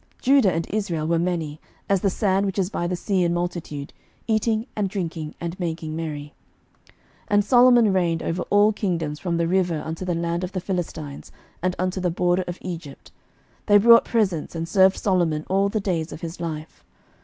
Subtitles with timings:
[0.21, 3.35] 11:004:020 Judah and Israel were many, as the sand which is by the sea in
[3.35, 3.93] multitude,
[4.25, 6.33] eating and drinking, and making merry.
[6.89, 6.93] 11:004:021
[7.27, 11.31] And Solomon reigned over all kingdoms from the river unto the land of the Philistines,
[11.61, 13.11] and unto the border of Egypt:
[13.67, 16.83] they brought presents, and served Solomon all the days of his life.